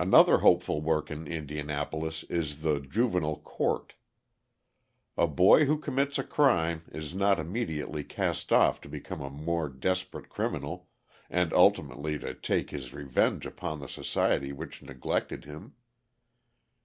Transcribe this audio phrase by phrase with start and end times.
[0.00, 3.94] Another hopeful work in Indianapolis is the juvenile court.
[5.16, 9.68] A boy who commits a crime is not immediately cast off to become a more
[9.68, 10.88] desperate criminal
[11.30, 15.74] and ultimately to take his revenge upon the society which neglected him.